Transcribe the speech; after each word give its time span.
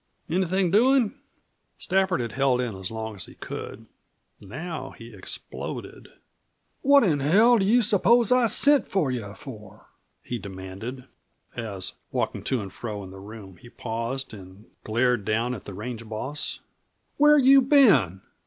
"Anything 0.27 0.71
doin'?" 0.71 1.13
Stafford 1.77 2.21
had 2.21 2.31
held 2.31 2.59
in 2.59 2.75
as 2.75 2.89
long 2.89 3.13
as 3.13 3.27
he 3.27 3.35
could. 3.35 3.85
Now 4.39 4.95
he 4.97 5.13
exploded. 5.13 6.07
"What 6.81 7.03
in 7.03 7.19
hell 7.19 7.59
do 7.59 7.65
you 7.65 7.83
suppose 7.83 8.31
I 8.31 8.47
sent 8.47 8.87
for 8.87 9.11
you 9.11 9.35
for?" 9.35 9.89
he 10.23 10.39
demanded, 10.39 11.05
as, 11.55 11.93
walking 12.11 12.41
to 12.45 12.61
and 12.61 12.73
fro 12.73 13.03
in 13.03 13.11
the 13.11 13.19
room, 13.19 13.57
he 13.57 13.69
paused 13.69 14.33
and 14.33 14.71
glared 14.83 15.23
down 15.23 15.53
at 15.53 15.65
the 15.65 15.73
range 15.75 16.09
boss. 16.09 16.61
"Where 17.17 17.37
you 17.37 17.61
been? 17.61 18.21